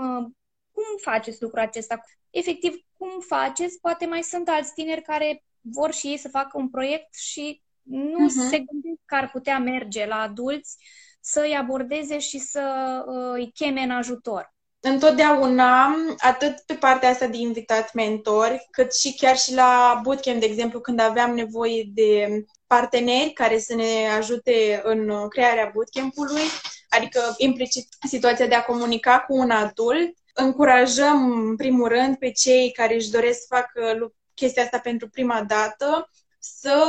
[0.71, 2.01] cum faceți lucrul acesta?
[2.29, 3.79] Efectiv, cum faceți?
[3.79, 8.25] Poate mai sunt alți tineri care vor și ei să facă un proiect și nu
[8.25, 8.49] uh-huh.
[8.49, 10.77] se gândesc că ar putea merge la adulți
[11.21, 12.63] să îi abordeze și să
[13.07, 14.53] uh, îi cheme în ajutor.
[14.83, 20.45] Întotdeauna, atât pe partea asta de invitat mentori, cât și chiar și la bootcamp, de
[20.45, 26.43] exemplu, când aveam nevoie de parteneri care să ne ajute în crearea bootcamp-ului,
[26.89, 32.71] adică implicit situația de a comunica cu un adult, încurajăm, în primul rând, pe cei
[32.71, 36.83] care își doresc să facă chestia asta pentru prima dată, să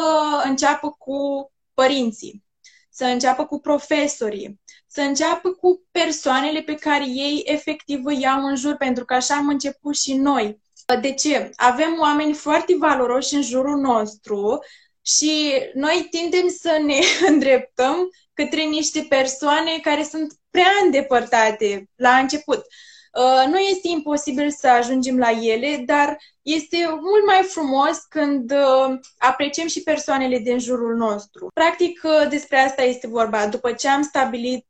[0.45, 2.45] înceapă cu părinții,
[3.03, 8.57] să înceapă cu profesorii, să înceapă cu persoanele pe care ei efectiv îi iau în
[8.57, 10.61] jur, pentru că așa am început și noi.
[11.01, 11.51] De ce?
[11.57, 14.65] Avem oameni foarte valoroși în jurul nostru
[15.03, 16.99] și noi tindem să ne
[17.31, 17.97] îndreptăm
[18.33, 22.65] către niște persoane care sunt prea îndepărtate la început.
[23.19, 28.99] Uh, nu este imposibil să ajungem la ele, dar este mult mai frumos când uh,
[29.19, 31.49] apreciem și persoanele din jurul nostru.
[31.55, 33.47] Practic, uh, despre asta este vorba.
[33.47, 34.67] După ce am stabilit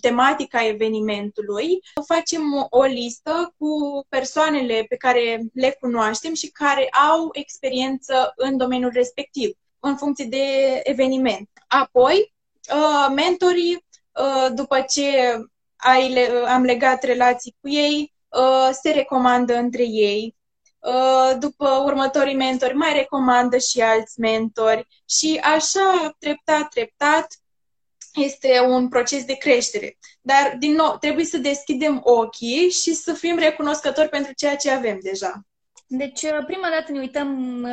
[0.00, 3.68] tematica evenimentului, facem o listă cu
[4.08, 10.44] persoanele pe care le cunoaștem și care au experiență în domeniul respectiv, în funcție de
[10.82, 11.48] eveniment.
[11.68, 12.34] Apoi,
[13.14, 13.84] mentorii,
[14.54, 15.36] după ce
[15.78, 20.36] ai le, am legat relații cu ei, uh, se recomandă între ei.
[20.78, 27.26] Uh, după următorii mentori mai recomandă și alți mentori și așa, treptat, treptat,
[28.14, 29.98] este un proces de creștere.
[30.20, 34.98] Dar, din nou, trebuie să deschidem ochii și să fim recunoscători pentru ceea ce avem
[35.02, 35.40] deja.
[35.86, 37.64] Deci, uh, prima dată ne uităm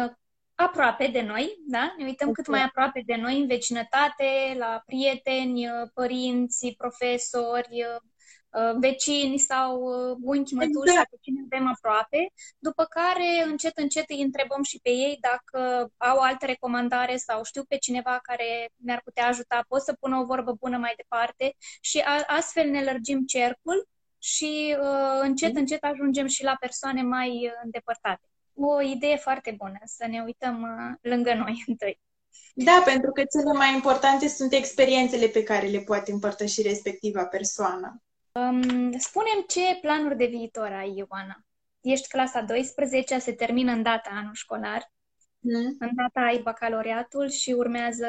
[0.56, 1.94] aproape de noi, da?
[1.98, 7.86] Ne uităm cât mai aproape de noi, în vecinătate, la prieteni, părinți, profesori,
[8.56, 11.10] uh, vecini sau uh, unchi, mătuși, exact.
[11.10, 16.18] pe cine avem aproape, după care încet, încet îi întrebăm și pe ei dacă au
[16.18, 20.52] alte recomandare sau știu pe cineva care ne-ar putea ajuta, pot să pună o vorbă
[20.52, 23.88] bună mai departe și a, astfel ne lărgim cercul
[24.18, 25.60] și uh, încet, mm.
[25.60, 28.30] încet ajungem și la persoane mai îndepărtate.
[28.56, 32.00] O idee foarte bună, să ne uităm uh, lângă noi întâi.
[32.54, 38.02] Da, pentru că cele mai importante sunt experiențele pe care le poate împărtăși respectiva persoană.
[38.32, 41.46] Um, spunem ce planuri de viitor ai, Ioana.
[41.82, 44.92] Ești clasa 12, se termină în data anul școlar.
[45.40, 45.76] Mm.
[45.80, 48.08] În data ai bacaloriatul și urmează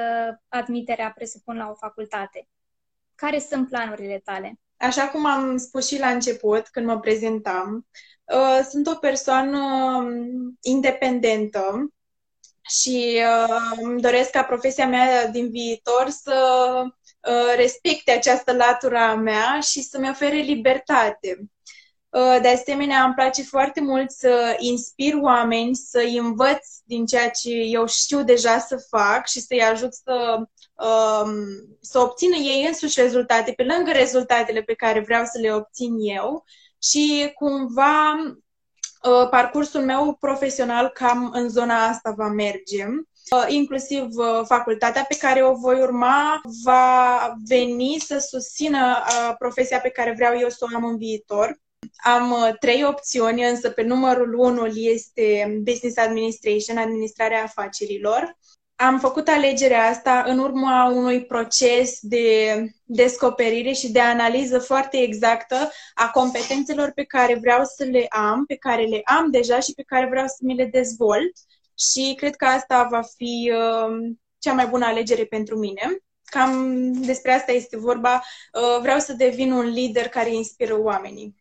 [0.48, 2.48] admiterea, presupun, la o facultate.
[3.14, 4.60] Care sunt planurile tale?
[4.76, 7.86] Așa cum am spus și la început, când mă prezentam,
[8.26, 9.58] uh, sunt o persoană
[9.96, 11.90] um, independentă
[12.68, 19.14] și uh, îmi doresc ca profesia mea din viitor să uh, respecte această latură a
[19.14, 21.50] mea și să-mi ofere libertate.
[22.08, 27.50] Uh, de asemenea, îmi place foarte mult să inspir oameni, să-i învăț din ceea ce
[27.50, 30.36] eu știu deja să fac și să-i ajut să,
[30.74, 31.34] um,
[31.80, 36.44] să obțină ei însuși rezultate, pe lângă rezultatele pe care vreau să le obțin eu
[36.88, 38.14] și cumva
[39.06, 42.84] Uh, parcursul meu profesional cam în zona asta va merge.
[42.84, 49.04] Uh, inclusiv uh, facultatea pe care o voi urma va veni să susțină
[49.38, 51.60] profesia pe care vreau eu să o am în viitor.
[51.96, 58.36] Am trei opțiuni, însă pe numărul 1 este Business Administration, administrarea afacerilor
[58.76, 65.70] am făcut alegerea asta în urma unui proces de descoperire și de analiză foarte exactă
[65.94, 69.82] a competențelor pe care vreau să le am, pe care le am deja și pe
[69.82, 71.32] care vreau să mi le dezvolt.
[71.78, 75.96] Și cred că asta va fi uh, cea mai bună alegere pentru mine.
[76.24, 78.22] Cam despre asta este vorba.
[78.52, 81.34] Uh, vreau să devin un lider care inspiră oamenii.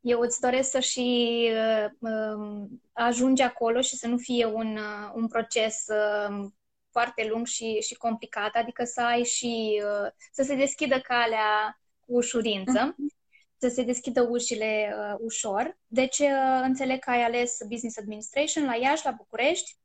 [0.00, 5.12] Eu îți doresc să și uh, um, ajungi acolo și să nu fie un, uh,
[5.14, 6.48] un proces uh,
[6.90, 12.14] foarte lung și, și complicat, adică să ai și uh, să se deschidă calea cu
[12.14, 13.16] ușurință, uh-huh.
[13.58, 15.78] să se deschidă ușile uh, ușor.
[15.86, 19.76] Deci uh, înțeleg că ai ales Business Administration la Iași, la București?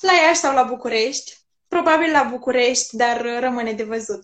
[0.00, 1.38] La Iași sau la București.
[1.68, 4.22] Probabil la București, dar rămâne de văzut.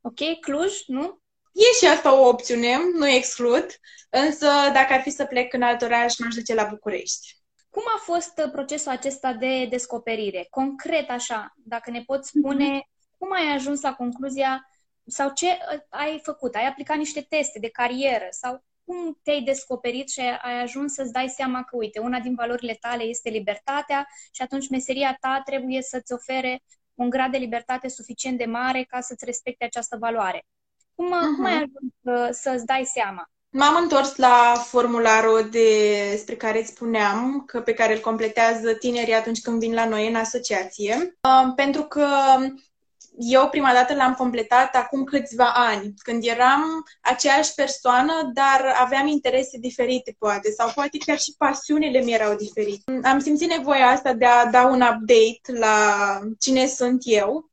[0.00, 1.20] Ok, Cluj, nu?
[1.52, 3.66] E și asta o opțiune, nu exclud,
[4.10, 7.36] însă dacă ar fi să plec în alt oraș, m-aș duce la București.
[7.70, 10.46] Cum a fost uh, procesul acesta de descoperire?
[10.50, 12.88] Concret așa, dacă ne poți spune mhm.
[13.18, 14.68] cum ai ajuns la concluzia
[15.06, 16.54] sau ce uh, ai făcut?
[16.54, 21.28] Ai aplicat niște teste de carieră sau cum te-ai descoperit și ai ajuns să-ți dai
[21.28, 26.12] seama că, uite, una din valorile tale este libertatea și atunci meseria ta trebuie să-ți
[26.12, 26.62] ofere
[26.94, 30.46] un grad de libertate suficient de mare ca să-ți respecte această valoare.
[30.94, 31.36] Cum, uh-huh.
[31.36, 31.62] cum ai mhm.
[31.62, 33.30] ajuns să, să-ți dai seama?
[33.50, 39.40] M-am întors la formularul despre care îți spuneam, că pe care îl completează tinerii atunci
[39.40, 42.06] când vin la noi în asociație, uh, pentru că
[43.18, 49.58] eu prima dată l-am completat acum câțiva ani, când eram aceeași persoană, dar aveam interese
[49.58, 52.82] diferite, poate, sau poate chiar și pasiunile mi erau diferite.
[53.02, 57.50] Am simțit nevoia asta de a da un update la cine sunt eu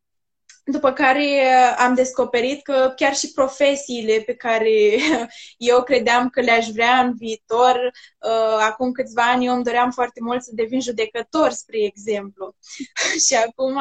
[0.66, 4.98] după care uh, am descoperit că chiar și profesiile pe care
[5.58, 10.20] eu credeam că le-aș vrea în viitor, uh, acum câțiva ani eu îmi doream foarte
[10.22, 12.56] mult să devin judecător, spre exemplu.
[13.28, 13.80] și acum,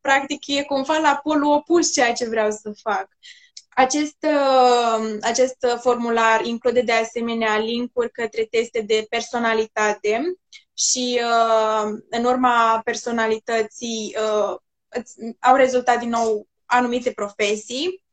[0.00, 3.08] practic, e cumva la polul opus ceea ce vreau să fac.
[3.68, 10.22] Acest, uh, acest formular include de asemenea linkuri către teste de personalitate
[10.74, 11.20] și
[12.10, 14.16] în urma personalității
[15.40, 18.04] au rezultat din nou anumite profesii.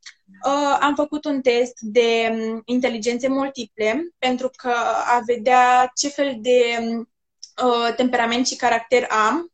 [0.46, 4.74] Uh, am făcut un test de um, inteligențe multiple pentru că
[5.06, 6.78] a vedea ce fel de
[7.64, 9.52] uh, temperament și caracter am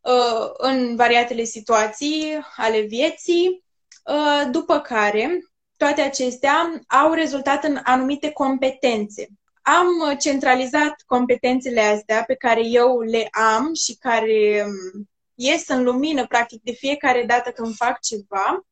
[0.00, 3.64] uh, în variatele situații ale vieții,
[4.04, 5.38] uh, după care
[5.76, 9.28] toate acestea au rezultat în anumite competențe.
[9.62, 16.26] Am centralizat competențele astea pe care eu le am și care um, ies în lumină,
[16.26, 18.66] practic, de fiecare dată când fac ceva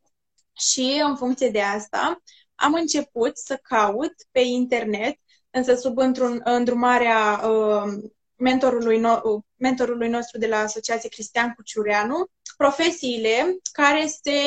[0.52, 2.22] și, în funcție de asta,
[2.54, 5.16] am început să caut pe internet,
[5.50, 5.98] însă sub
[6.44, 14.40] îndrumarea uh, mentorului, no- mentorului nostru de la Asociație Cristian Cuciureanu, profesiile care se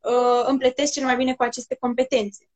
[0.00, 2.46] uh, împletesc cel mai bine cu aceste competențe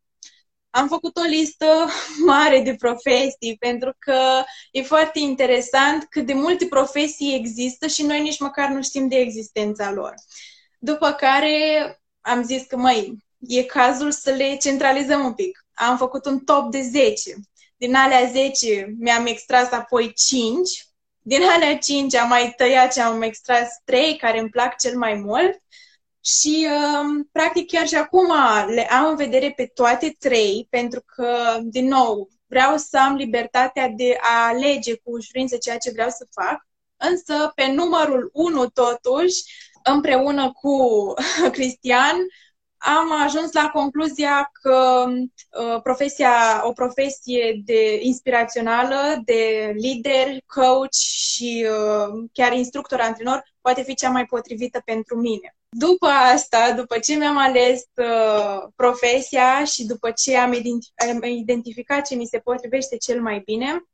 [0.76, 1.66] am făcut o listă
[2.32, 8.22] mare de profesii pentru că e foarte interesant cât de multe profesii există și noi
[8.22, 10.14] nici măcar nu știm de existența lor.
[10.78, 11.56] După care
[12.20, 15.66] am zis că, măi, e cazul să le centralizăm un pic.
[15.74, 17.34] am făcut un top de 10.
[17.76, 20.86] Din alea 10 mi-am extras apoi 5.
[21.20, 25.14] Din alea 5 am mai tăiat și am extras 3 care îmi plac cel mai
[25.14, 25.62] mult.
[26.26, 26.66] Și,
[27.00, 28.32] um, practic, chiar și acum
[28.66, 33.88] le am în vedere pe toate trei, pentru că, din nou, vreau să am libertatea
[33.88, 36.66] de a alege cu ușurință ceea ce vreau să fac.
[36.96, 39.42] Însă, pe numărul 1, totuși,
[39.84, 40.78] împreună cu
[41.52, 42.16] Cristian,
[42.76, 51.66] am ajuns la concluzia că uh, profesia, o profesie de inspirațională, de lider, coach și
[51.70, 55.55] uh, chiar instructor antrenor poate fi cea mai potrivită pentru mine.
[55.78, 62.06] După asta, după ce mi-am ales uh, profesia și după ce am, identif- am identificat
[62.06, 63.86] ce mi se potrivește cel mai bine,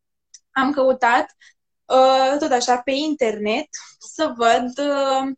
[0.50, 1.36] am căutat
[1.84, 3.66] uh, tot așa pe internet
[3.98, 5.32] să văd uh,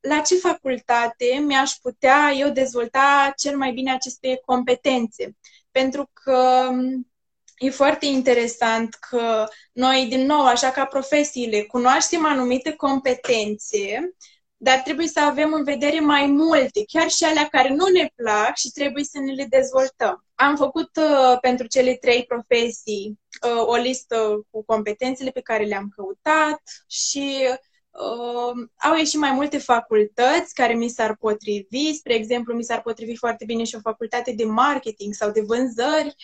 [0.00, 5.36] la ce facultate mi-aș putea eu dezvolta cel mai bine aceste competențe.
[5.70, 7.10] Pentru că um,
[7.58, 14.14] e foarte interesant că noi, din nou, așa ca profesiile, cunoaștem anumite competențe,
[14.60, 18.56] dar trebuie să avem în vedere mai multe, chiar și alea care nu ne plac
[18.56, 20.24] și trebuie să ne le dezvoltăm.
[20.34, 25.92] Am făcut uh, pentru cele trei profesii uh, o listă cu competențele pe care le-am
[25.96, 27.48] căutat și
[27.90, 31.94] uh, au ieșit mai multe facultăți care mi s-ar potrivi.
[31.94, 36.14] Spre exemplu, mi s-ar potrivi foarte bine și o facultate de marketing sau de vânzări,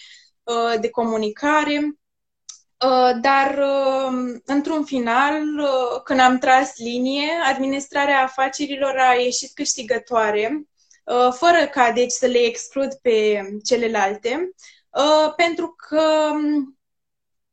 [0.42, 1.98] uh, de comunicare.
[2.80, 10.66] Uh, dar, uh, într-un final, uh, când am tras linie, administrarea afacerilor a ieșit câștigătoare,
[11.30, 14.50] fără ca, deci, să le exclud pe celelalte,
[15.36, 16.30] pentru că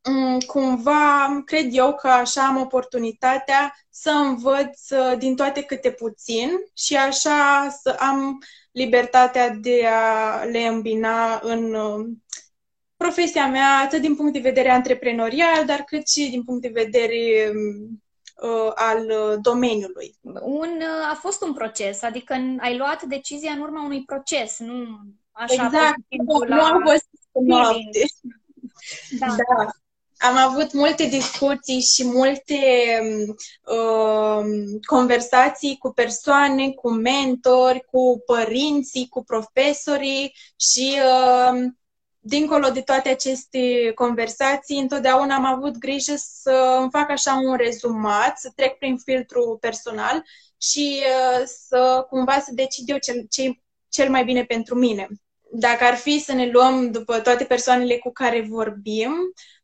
[0.10, 4.80] um, cumva cred eu că așa am oportunitatea să învăț
[5.18, 11.76] din toate câte puțin și așa să am libertatea de a le îmbina în
[13.02, 17.52] profesia mea, atât din punct de vedere antreprenorial, dar cât și din punct de vedere
[18.42, 20.16] uh, al uh, domeniului.
[20.42, 25.00] Un, uh, a fost un proces, adică ai luat decizia în urma unui proces, nu
[25.32, 25.96] așa exact.
[26.10, 26.56] Nu, la...
[26.56, 28.06] nu am fost noapte.
[29.20, 29.26] Da.
[29.26, 29.66] da.
[30.28, 32.60] Am avut multe discuții și multe
[33.66, 34.46] uh,
[34.86, 41.72] conversații cu persoane, cu mentori, cu părinții, cu profesorii și uh,
[42.22, 48.40] dincolo de toate aceste conversații, întotdeauna am avut grijă să îmi fac așa un rezumat,
[48.40, 50.24] să trec prin filtru personal
[50.62, 53.52] și uh, să cumva să decid eu ce, ce
[53.90, 55.08] cel mai bine pentru mine.
[55.54, 59.12] Dacă ar fi să ne luăm după toate persoanele cu care vorbim,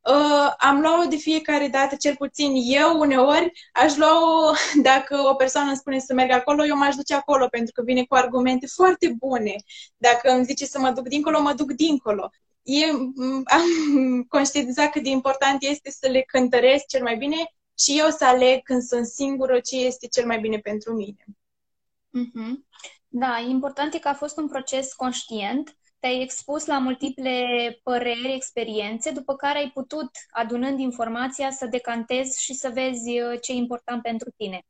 [0.01, 5.67] uh, am luat-o de fiecare dată, cel puțin eu uneori aș lua-o, dacă o persoană
[5.67, 9.15] îmi spune să merg acolo, eu m-aș duce acolo, pentru că vine cu argumente foarte
[9.17, 9.55] bune.
[9.97, 12.31] Dacă îmi zice să mă duc dincolo, mă duc dincolo
[12.67, 12.85] e,
[13.57, 18.25] am conștientizat cât de important este să le cântăresc cel mai bine și eu să
[18.25, 21.25] aleg când sunt singură ce este cel mai bine pentru mine.
[22.17, 22.53] Mm-hmm.
[23.07, 29.11] Da, important e că a fost un proces conștient, te-ai expus la multiple păreri, experiențe,
[29.11, 34.01] după care ai putut, adunând informația, să decantezi și să vezi uh, ce e important
[34.01, 34.65] pentru tine.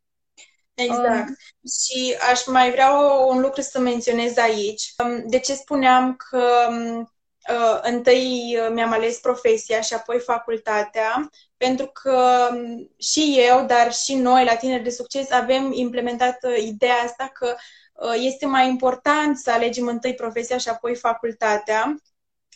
[0.73, 1.29] Exact.
[1.29, 1.35] Um,
[1.83, 2.91] și aș mai vrea
[3.27, 4.93] un lucru să menționez aici.
[5.03, 7.13] Um, de ce spuneam că um,
[7.49, 13.93] uh, întâi uh, mi-am ales profesia și apoi facultatea, pentru că um, și eu, dar
[13.93, 17.55] și noi la Tineri de Succes avem implementat uh, ideea asta că
[17.93, 21.95] uh, este mai important să alegem întâi profesia și apoi facultatea,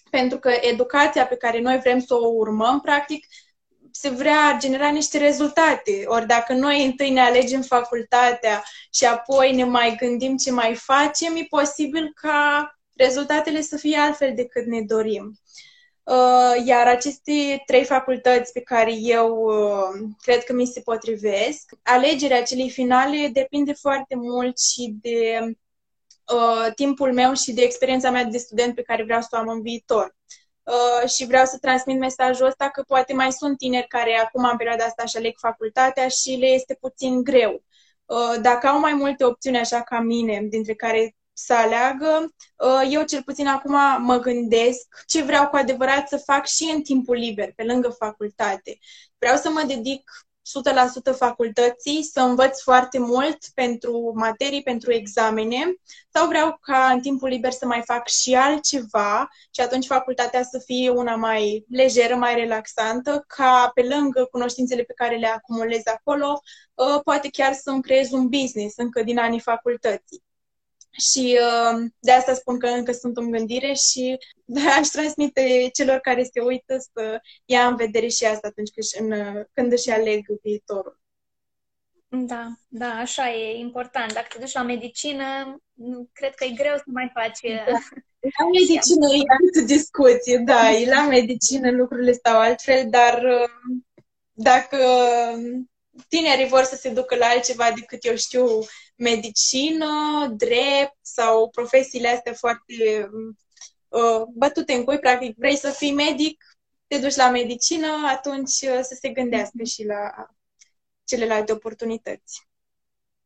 [0.09, 3.25] pentru că educația pe care noi vrem să o urmăm, practic,
[3.91, 6.03] se vrea genera niște rezultate.
[6.05, 8.63] Ori dacă noi întâi ne alegem facultatea
[8.93, 14.35] și apoi ne mai gândim ce mai facem, e posibil ca rezultatele să fie altfel
[14.35, 15.39] decât ne dorim.
[16.03, 22.43] Uh, iar aceste trei facultăți pe care eu uh, cred că mi se potrivesc, alegerea
[22.43, 25.39] celei finale depinde foarte mult și de
[26.33, 29.47] uh, timpul meu și de experiența mea de student pe care vreau să o am
[29.47, 30.15] în viitor.
[30.63, 34.57] Uh, și vreau să transmit mesajul ăsta că poate mai sunt tineri care acum în
[34.57, 37.63] perioada asta își aleg facultatea și le este puțin greu.
[38.05, 42.33] Uh, dacă au mai multe opțiuni așa ca mine, dintre care să aleagă.
[42.57, 46.81] Uh, eu cel puțin acum mă gândesc ce vreau cu adevărat să fac și în
[46.81, 48.79] timpul liber, pe lângă facultate.
[49.17, 50.11] Vreau să mă dedic
[51.13, 55.75] 100% facultății, să învăț foarte mult pentru materii, pentru examene,
[56.13, 60.61] sau vreau ca în timpul liber să mai fac și altceva și atunci facultatea să
[60.65, 66.41] fie una mai lejeră, mai relaxantă, ca pe lângă cunoștințele pe care le acumulez acolo,
[66.73, 70.23] uh, poate chiar să-mi creez un business încă din anii facultății.
[70.91, 74.17] Și uh, de asta spun că încă sunt în gândire și
[74.79, 79.45] aș transmite celor care se uită să ia în vedere și asta atunci când, în,
[79.53, 80.99] când își aleg viitorul.
[82.13, 84.13] Da, da, așa e important.
[84.13, 85.23] Dacă te duci la medicină,
[86.13, 87.39] cred că e greu să mai faci...
[87.41, 87.77] Da.
[88.39, 93.49] La medicină e altă discuție, da, e la medicină lucrurile stau altfel, dar uh,
[94.31, 94.77] dacă
[96.07, 98.45] tinerii vor să se ducă la altceva decât, eu știu,
[99.01, 103.09] medicină, drept sau profesiile astea foarte
[103.87, 106.43] uh, bătute în cui, practic, vrei să fii medic,
[106.87, 110.27] te duci la medicină, atunci uh, să se gândească și la
[111.03, 112.47] celelalte oportunități.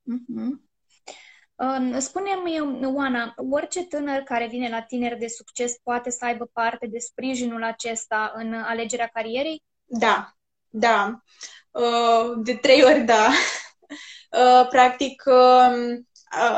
[0.02, 0.64] Mm-hmm.
[1.98, 7.00] Spune-mi, Oana, orice tânăr care vine la tineri de succes poate să aibă parte de
[7.00, 9.64] sprijinul acesta în alegerea carierei?
[9.86, 10.36] Da,
[10.70, 11.22] da.
[11.72, 13.30] Uh, de trei ori da.
[14.32, 16.08] Uh, practic, um,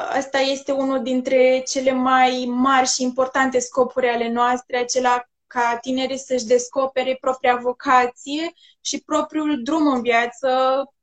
[0.09, 6.17] asta este unul dintre cele mai mari și importante scopuri ale noastre, acela ca tinerii
[6.17, 10.49] să-și descopere propria vocație și propriul drum în viață,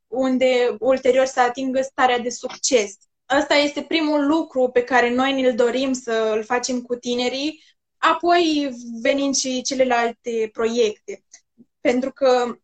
[0.07, 2.97] unde ulterior să atingă starea de succes.
[3.27, 7.63] Asta este primul lucru pe care noi ne-l dorim să îl facem cu tinerii,
[7.99, 11.25] apoi venind și celelalte proiecte.
[11.81, 12.59] Pentru că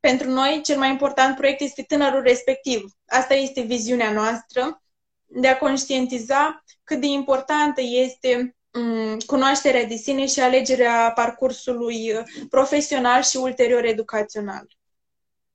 [0.00, 2.84] pentru noi cel mai important proiect este tânărul respectiv.
[3.06, 4.82] Asta este viziunea noastră
[5.26, 12.12] de a conștientiza cât de importantă este mm, cunoașterea de sine și alegerea parcursului
[12.50, 14.66] profesional și ulterior educațional.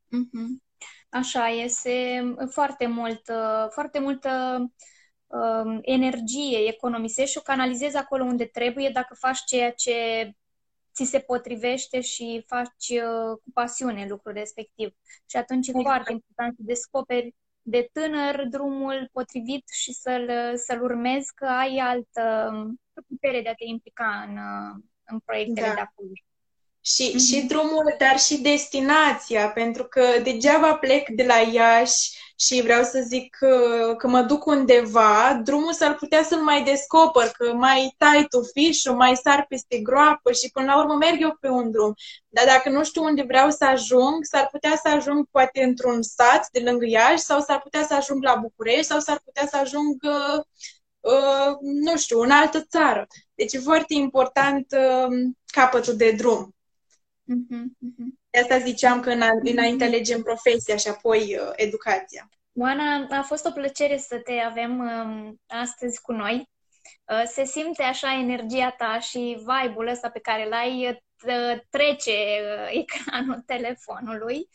[0.07, 0.61] Mm-hmm.
[1.09, 3.21] Așa este foarte mult,
[3.69, 4.57] foarte multă
[5.27, 10.31] um, energie economisești și o canalizezi acolo unde trebuie dacă faci ceea ce
[10.93, 14.95] ți se potrivește și faci uh, cu pasiune lucrul respectiv.
[15.25, 15.85] Și atunci exact.
[15.85, 21.77] e foarte important să descoperi de tânăr drumul potrivit și să-l, să-l urmezi, că ai
[21.77, 25.73] altă um, putere de a te implica în, uh, în proiectele da.
[25.73, 26.11] de acolo.
[26.86, 27.27] Și, mm-hmm.
[27.27, 33.03] și drumul, dar și destinația, pentru că degeaba plec de la Iași și vreau să
[33.07, 38.25] zic că, că mă duc undeva, drumul s-ar putea să-l mai descoper, că mai tai
[38.29, 41.93] tu fișul, mai sar peste groapă și până la urmă merg eu pe un drum.
[42.29, 46.49] Dar dacă nu știu unde vreau să ajung, s-ar putea să ajung poate într-un sat
[46.51, 50.03] de lângă Iași sau s-ar putea să ajung la București sau s-ar putea să ajung,
[50.03, 50.43] uh,
[50.99, 53.07] uh, nu știu, în altă țară.
[53.36, 56.55] Deci e foarte important uh, capătul de drum.
[57.24, 57.65] Mm-hmm,
[58.30, 59.09] De asta ziceam că
[59.43, 62.30] înainte alegem profesia și apoi uh, educația.
[62.55, 66.49] Oana, a fost o plăcere să te avem um, astăzi cu noi.
[67.03, 70.88] Uh, se simte așa energia ta și vibe-ul ăsta pe care l-ai
[71.28, 74.49] uh, trece uh, ecranul telefonului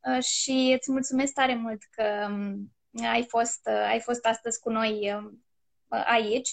[0.00, 4.70] uh, și îți mulțumesc tare mult că um, ai fost, uh, ai fost astăzi cu
[4.70, 5.44] noi um,
[5.88, 6.50] aici.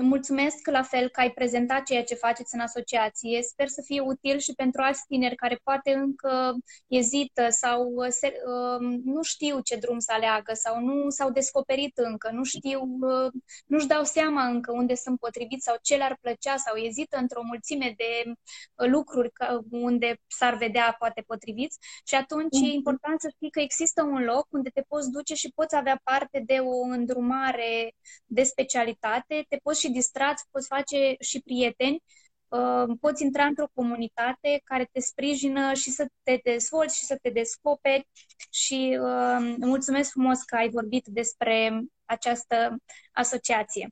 [0.00, 3.42] Mulțumesc la fel că ai prezentat ceea ce faceți în asociație.
[3.42, 9.00] Sper să fie util și pentru alți tineri care poate încă ezită sau se, um,
[9.04, 13.32] nu știu ce drum să aleagă sau nu s-au descoperit încă, nu știu, uh,
[13.66, 17.94] nu-și dau seama încă unde sunt potriviți sau ce le-ar plăcea sau ezită într-o mulțime
[17.96, 19.30] de uh, lucruri
[19.70, 22.70] unde s-ar vedea poate potriviți și atunci mm-hmm.
[22.70, 26.00] e important să știi că există un loc unde te poți duce și poți avea
[26.04, 27.94] parte de o îndrumare
[28.26, 32.02] de specialitate te poți și distra, poți face și prieteni,
[32.48, 37.30] uh, poți intra într-o comunitate care te sprijină și să te dezvolți și să te
[37.30, 38.08] descoperi
[38.50, 42.76] și uh, mulțumesc frumos că ai vorbit despre această
[43.12, 43.88] asociație.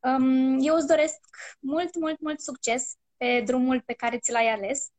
[0.00, 1.18] Um, eu îți doresc
[1.60, 4.90] mult, mult, mult succes pe drumul pe care ți l-ai ales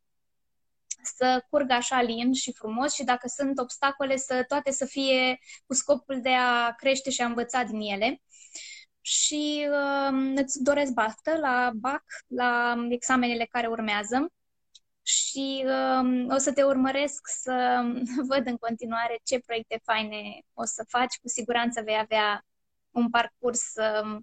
[1.02, 5.74] să curgă așa lin și frumos și dacă sunt obstacole, să toate să fie cu
[5.74, 8.22] scopul de a crește și a învăța din ele
[9.08, 14.32] și uh, îți doresc baftă la BAC, la examenele care urmează
[15.02, 17.82] și uh, o să te urmăresc să
[18.30, 21.18] văd în continuare ce proiecte faine o să faci.
[21.22, 22.44] Cu siguranță vei avea
[22.90, 24.18] un parcurs uh,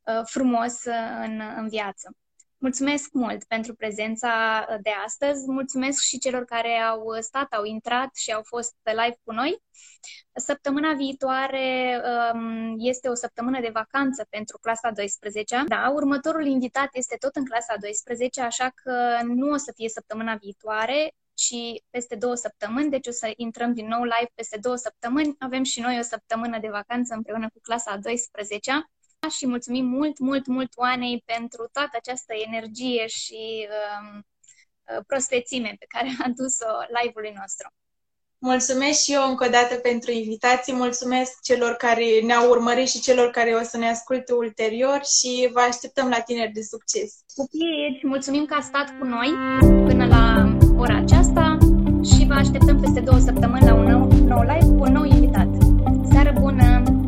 [0.00, 0.84] uh, frumos
[1.24, 2.16] în, în viață.
[2.62, 5.50] Mulțumesc mult pentru prezența uh, de astăzi.
[5.50, 9.62] Mulțumesc și celor care au stat, au intrat și au fost live cu noi.
[10.34, 12.00] Săptămâna viitoare
[12.32, 15.64] um, este o săptămână de vacanță pentru clasa 12.
[15.68, 20.34] Da, următorul invitat este tot în clasa 12, așa că nu o să fie săptămâna
[20.34, 25.34] viitoare, ci peste două săptămâni, deci o să intrăm din nou live peste două săptămâni.
[25.38, 28.90] Avem și noi o săptămână de vacanță împreună cu clasa 12
[29.28, 34.26] și mulțumim mult, mult, mult Oanei pentru toată această energie și um,
[34.96, 37.72] uh, prospețime pe care a dus-o live-ului nostru.
[38.38, 43.30] Mulțumesc și eu încă o dată pentru invitații, mulțumesc celor care ne-au urmărit și celor
[43.30, 47.14] care o să ne asculte ulterior și vă așteptăm la tineri de succes.
[47.34, 49.34] Pupici, mulțumim că a stat cu noi
[49.86, 51.58] până la ora aceasta
[52.04, 55.48] și vă așteptăm peste două săptămâni la un nou, nou live cu un nou invitat.
[56.12, 56.99] Seară bună!